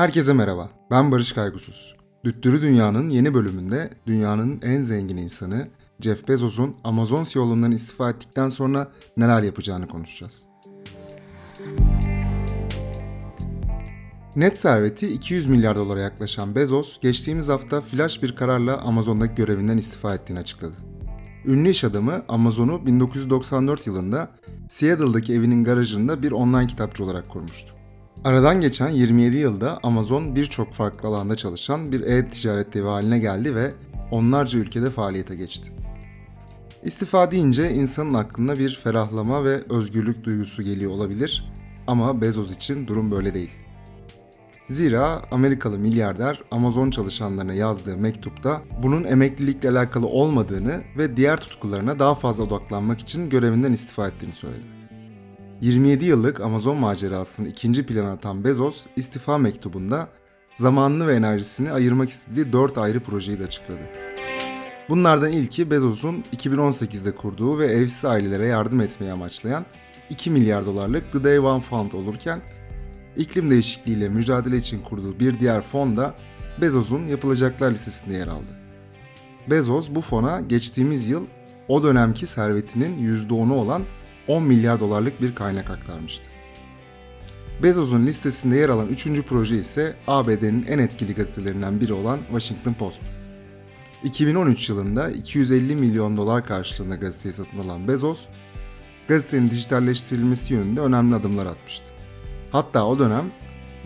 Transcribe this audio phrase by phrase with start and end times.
[0.00, 1.96] Herkese merhaba, ben Barış Kaygusuz.
[2.24, 5.68] Düttürü Dünya'nın yeni bölümünde dünyanın en zengin insanı
[6.00, 10.44] Jeff Bezos'un Amazon CEO'luğundan istifa ettikten sonra neler yapacağını konuşacağız.
[14.36, 20.14] Net serveti 200 milyar dolara yaklaşan Bezos, geçtiğimiz hafta flash bir kararla Amazon'daki görevinden istifa
[20.14, 20.76] ettiğini açıkladı.
[21.44, 24.30] Ünlü iş adamı Amazon'u 1994 yılında
[24.68, 27.79] Seattle'daki evinin garajında bir online kitapçı olarak kurmuştu.
[28.24, 33.72] Aradan geçen 27 yılda Amazon birçok farklı alanda çalışan bir e-ticaret devi haline geldi ve
[34.10, 35.72] onlarca ülkede faaliyete geçti.
[36.84, 41.52] İstifa deyince insanın aklına bir ferahlama ve özgürlük duygusu geliyor olabilir
[41.86, 43.50] ama Bezos için durum böyle değil.
[44.70, 52.14] Zira Amerikalı milyarder Amazon çalışanlarına yazdığı mektupta bunun emeklilikle alakalı olmadığını ve diğer tutkularına daha
[52.14, 54.79] fazla odaklanmak için görevinden istifa ettiğini söyledi.
[55.60, 60.08] 27 yıllık Amazon macerasını ikinci plana atan Bezos, istifa mektubunda
[60.56, 63.80] zamanını ve enerjisini ayırmak istediği 4 ayrı projeyi de açıkladı.
[64.88, 69.66] Bunlardan ilki Bezos'un 2018'de kurduğu ve evsiz ailelere yardım etmeyi amaçlayan
[70.10, 72.40] 2 milyar dolarlık The Day One Fund olurken
[73.16, 76.14] iklim değişikliğiyle mücadele için kurduğu bir diğer fon da
[76.60, 78.52] Bezos'un yapılacaklar listesinde yer aldı.
[79.50, 81.26] Bezos bu fona geçtiğimiz yıl
[81.68, 83.82] o dönemki servetinin %10'u olan
[84.30, 86.24] 10 milyar dolarlık bir kaynak aktarmıştı.
[87.62, 93.00] Bezos'un listesinde yer alan üçüncü proje ise ABD'nin en etkili gazetelerinden biri olan Washington Post.
[94.04, 98.26] 2013 yılında 250 milyon dolar karşılığında gazeteyi satın alan Bezos,
[99.08, 101.86] gazetenin dijitalleştirilmesi yönünde önemli adımlar atmıştı.
[102.50, 103.32] Hatta o dönem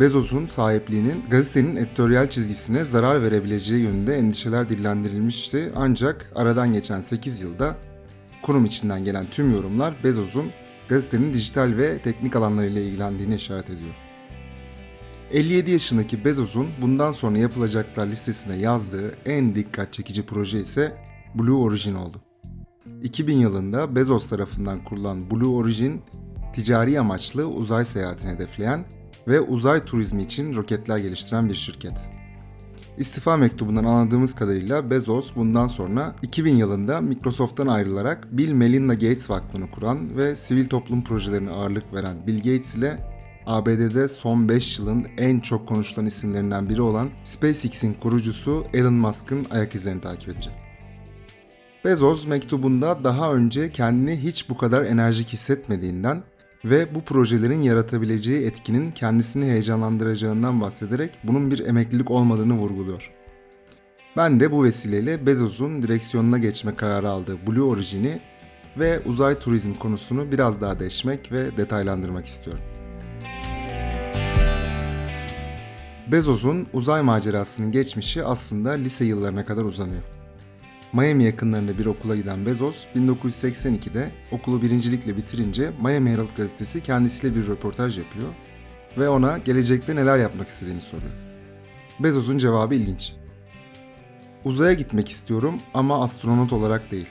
[0.00, 7.76] Bezos'un sahipliğinin gazetenin editoryal çizgisine zarar verebileceği yönünde endişeler dillendirilmişti ancak aradan geçen 8 yılda
[8.42, 10.50] kurum içinden gelen tüm yorumlar Bezos'un
[10.88, 13.94] gazetenin dijital ve teknik alanlarıyla ilgilendiğini işaret ediyor.
[15.32, 20.96] 57 yaşındaki Bezos'un bundan sonra yapılacaklar listesine yazdığı en dikkat çekici proje ise
[21.34, 22.22] Blue Origin oldu.
[23.02, 26.02] 2000 yılında Bezos tarafından kurulan Blue Origin,
[26.54, 28.84] ticari amaçlı uzay seyahatini hedefleyen
[29.28, 32.21] ve uzay turizmi için roketler geliştiren bir şirket.
[32.98, 39.70] İstifa mektubundan anladığımız kadarıyla Bezos bundan sonra 2000 yılında Microsoft'tan ayrılarak Bill Melinda Gates Vakfı'nı
[39.70, 42.98] kuran ve sivil toplum projelerine ağırlık veren Bill Gates ile
[43.46, 49.74] ABD'de son 5 yılın en çok konuşulan isimlerinden biri olan SpaceX'in kurucusu Elon Musk'ın ayak
[49.74, 50.52] izlerini takip edecek.
[51.84, 56.22] Bezos mektubunda daha önce kendini hiç bu kadar enerjik hissetmediğinden
[56.64, 63.12] ve bu projelerin yaratabileceği etkinin kendisini heyecanlandıracağından bahsederek bunun bir emeklilik olmadığını vurguluyor.
[64.16, 68.20] Ben de bu vesileyle Bezos'un direksiyonuna geçme kararı aldığı Blue Origin'i
[68.78, 72.62] ve uzay turizm konusunu biraz daha deşmek ve detaylandırmak istiyorum.
[76.12, 80.21] Bezos'un uzay macerasının geçmişi aslında lise yıllarına kadar uzanıyor.
[80.92, 87.46] Miami yakınlarında bir okula giden Bezos, 1982'de okulu birincilikle bitirince Miami Herald gazetesi kendisiyle bir
[87.46, 88.28] röportaj yapıyor
[88.98, 91.12] ve ona gelecekte neler yapmak istediğini soruyor.
[92.00, 93.12] Bezos'un cevabı ilginç.
[94.44, 97.08] Uzaya gitmek istiyorum ama astronot olarak değil.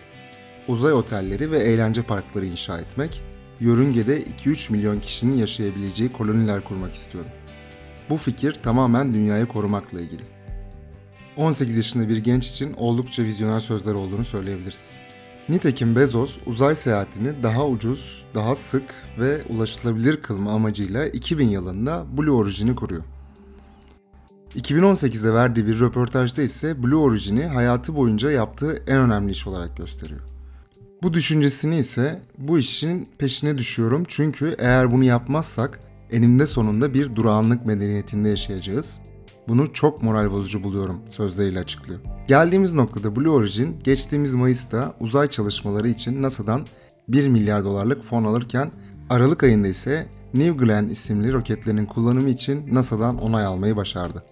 [0.67, 3.21] Uzay otelleri ve eğlence parkları inşa etmek,
[3.59, 7.31] yörüngede 2-3 milyon kişinin yaşayabileceği koloniler kurmak istiyorum.
[8.09, 10.40] Bu fikir tamamen dünyayı korumakla ilgili.
[11.37, 14.91] 18 yaşında bir genç için oldukça vizyoner sözler olduğunu söyleyebiliriz.
[15.49, 18.83] Nitekim Bezos uzay seyahatini daha ucuz, daha sık
[19.19, 23.03] ve ulaşılabilir kılma amacıyla 2000 yılında Blue Origin'i kuruyor.
[24.55, 30.21] 2018'de verdiği bir röportajda ise Blue Origin'i hayatı boyunca yaptığı en önemli iş olarak gösteriyor.
[31.03, 35.79] Bu düşüncesini ise bu işin peşine düşüyorum çünkü eğer bunu yapmazsak
[36.11, 38.99] eninde sonunda bir durağanlık medeniyetinde yaşayacağız
[39.47, 41.99] bunu çok moral bozucu buluyorum sözleriyle açıklıyor.
[42.27, 46.65] Geldiğimiz noktada Blue Origin geçtiğimiz Mayıs'ta uzay çalışmaları için NASA'dan
[47.07, 48.71] 1 milyar dolarlık fon alırken
[49.09, 54.23] Aralık ayında ise New Glenn isimli roketlerin kullanımı için NASA'dan onay almayı başardı.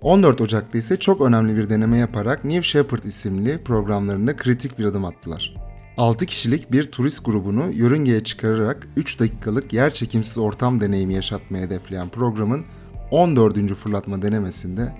[0.00, 5.04] 14 Ocak'ta ise çok önemli bir deneme yaparak New Shepard isimli programlarında kritik bir adım
[5.04, 5.54] attılar.
[5.96, 12.08] 6 kişilik bir turist grubunu yörüngeye çıkararak 3 dakikalık yer çekimsiz ortam deneyimi yaşatmaya hedefleyen
[12.08, 12.64] programın
[13.10, 13.74] 14.
[13.74, 14.92] fırlatma denemesinde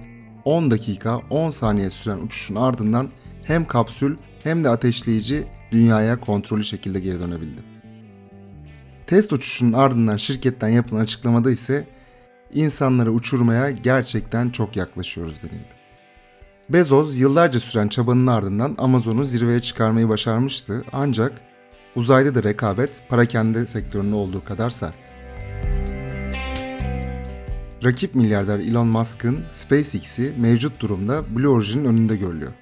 [0.45, 3.09] 10 dakika 10 saniye süren uçuşun ardından
[3.43, 7.61] hem kapsül hem de ateşleyici dünyaya kontrollü şekilde geri dönebildi.
[9.07, 11.87] Test uçuşunun ardından şirketten yapılan açıklamada ise
[12.55, 15.77] insanları uçurmaya gerçekten çok yaklaşıyoruz denildi.
[16.69, 21.33] Bezos yıllarca süren çabanın ardından Amazon'u zirveye çıkarmayı başarmıştı ancak
[21.97, 25.16] uzayda da rekabet parakende sektöründe olduğu kadar sert.
[27.87, 32.53] Rakip milyarder Elon Musk'ın SpaceX'i mevcut durumda Blue Origin'in önünde görülüyor.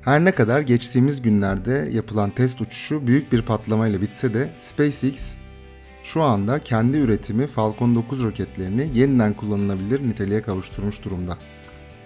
[0.00, 5.34] Her ne kadar geçtiğimiz günlerde yapılan test uçuşu büyük bir patlamayla bitse de SpaceX
[6.04, 11.38] şu anda kendi üretimi Falcon 9 roketlerini yeniden kullanılabilir niteliğe kavuşturmuş durumda.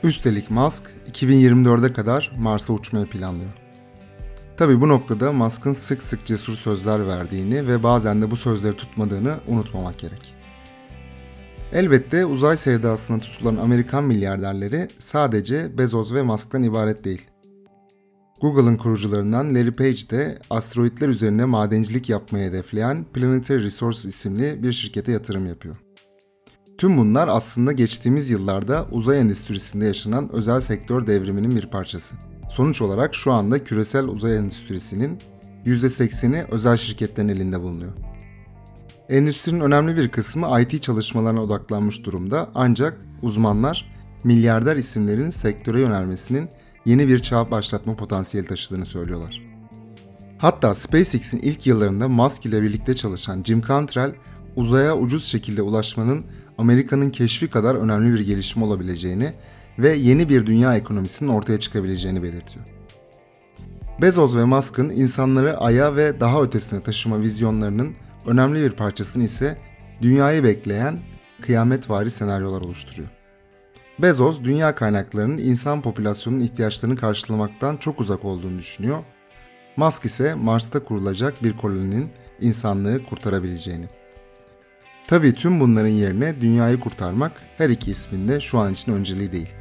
[0.03, 3.53] Üstelik Musk 2024'e kadar Mars'a uçmayı planlıyor.
[4.57, 9.41] Tabi bu noktada Musk'ın sık sık cesur sözler verdiğini ve bazen de bu sözleri tutmadığını
[9.49, 10.42] unutmamak gerek.
[11.73, 17.31] Elbette uzay sevdasına tutulan Amerikan milyarderleri sadece Bezos ve Musk'tan ibaret değil.
[18.41, 25.13] Google'ın kurucularından Larry Page de asteroitler üzerine madencilik yapmayı hedefleyen Planetary Resources isimli bir şirkete
[25.13, 25.77] yatırım yapıyor.
[26.79, 32.15] Tüm bunlar aslında geçtiğimiz yıllarda uzay endüstrisinde yaşanan özel sektör devriminin bir parçası.
[32.51, 35.19] Sonuç olarak şu anda küresel uzay endüstrisinin
[35.67, 37.93] %80'i özel şirketlerin elinde bulunuyor.
[39.09, 43.93] Endüstrinin önemli bir kısmı IT çalışmalarına odaklanmış durumda ancak uzmanlar
[44.25, 46.49] milyarder isimlerin sektöre yönelmesinin
[46.87, 49.43] yeni bir çağ başlatma potansiyeli taşıdığını söylüyorlar.
[50.39, 54.15] Hatta SpaceX'in ilk yıllarında Musk ile birlikte çalışan Jim Cantrell,
[54.57, 56.25] uzaya ucuz şekilde ulaşmanın
[56.59, 59.33] Amerika'nın keşfi kadar önemli bir gelişme olabileceğini
[59.79, 62.65] ve yeni bir dünya ekonomisinin ortaya çıkabileceğini belirtiyor.
[64.01, 67.95] Bezos ve Musk'ın insanları aya ve daha ötesine taşıma vizyonlarının
[68.27, 69.57] önemli bir parçasını ise
[70.03, 70.99] dünyayı bekleyen
[71.41, 73.09] kıyametvari senaryolar oluşturuyor.
[73.99, 78.99] Bezos, dünya kaynaklarının insan popülasyonunun ihtiyaçlarını karşılamaktan çok uzak olduğunu düşünüyor.
[79.77, 82.11] Musk ise Mars'ta kurulacak bir koloninin
[82.41, 83.87] insanlığı kurtarabileceğini.
[85.07, 89.55] Tabii tüm bunların yerine dünyayı kurtarmak her iki isminde şu an için önceliği değil.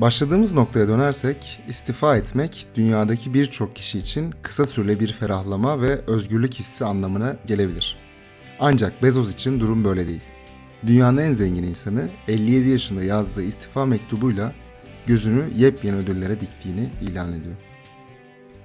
[0.00, 6.54] Başladığımız noktaya dönersek, istifa etmek dünyadaki birçok kişi için kısa süreli bir ferahlama ve özgürlük
[6.54, 7.98] hissi anlamına gelebilir.
[8.60, 10.22] Ancak Bezos için durum böyle değil.
[10.86, 14.52] Dünyanın en zengin insanı 57 yaşında yazdığı istifa mektubuyla
[15.06, 17.56] gözünü yepyeni ödüllere diktiğini ilan ediyor.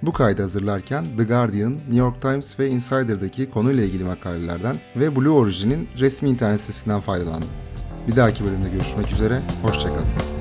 [0.01, 5.29] Bu kaydı hazırlarken The Guardian, New York Times ve Insider'daki konuyla ilgili makalelerden ve Blue
[5.29, 7.49] Origin'in resmi internet sitesinden faydalandım.
[8.07, 10.32] Bir dahaki bölümde görüşmek üzere, hoşçakalın.